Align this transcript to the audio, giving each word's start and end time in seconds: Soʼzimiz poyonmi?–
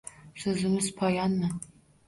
Soʼzimiz 0.43 0.89
poyonmi?– 1.03 1.53